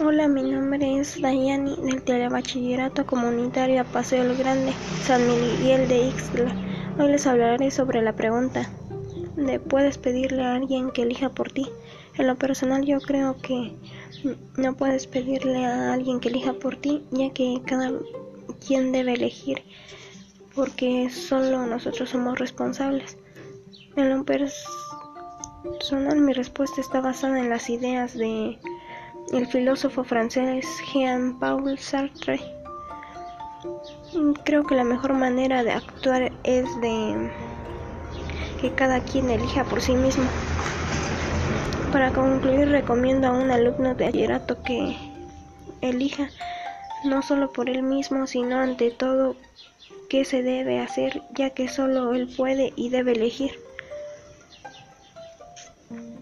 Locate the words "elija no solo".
45.80-47.52